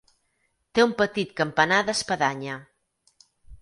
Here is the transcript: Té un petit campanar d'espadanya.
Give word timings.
Té 0.77 0.85
un 0.85 0.95
petit 1.03 1.37
campanar 1.43 1.81
d'espadanya. 1.93 2.61